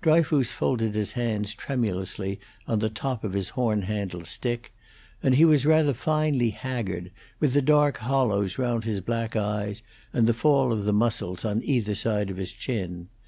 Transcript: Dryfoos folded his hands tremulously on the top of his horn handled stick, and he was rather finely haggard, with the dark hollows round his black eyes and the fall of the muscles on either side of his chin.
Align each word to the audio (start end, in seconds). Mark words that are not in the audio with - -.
Dryfoos 0.00 0.52
folded 0.52 0.94
his 0.94 1.10
hands 1.14 1.54
tremulously 1.54 2.38
on 2.68 2.78
the 2.78 2.88
top 2.88 3.24
of 3.24 3.32
his 3.32 3.48
horn 3.48 3.82
handled 3.82 4.26
stick, 4.26 4.72
and 5.24 5.34
he 5.34 5.44
was 5.44 5.66
rather 5.66 5.92
finely 5.92 6.50
haggard, 6.50 7.10
with 7.40 7.52
the 7.52 7.62
dark 7.62 7.96
hollows 7.98 8.58
round 8.58 8.84
his 8.84 9.00
black 9.00 9.34
eyes 9.34 9.82
and 10.12 10.28
the 10.28 10.34
fall 10.34 10.72
of 10.72 10.84
the 10.84 10.92
muscles 10.92 11.44
on 11.44 11.64
either 11.64 11.96
side 11.96 12.30
of 12.30 12.36
his 12.36 12.52
chin. 12.52 13.08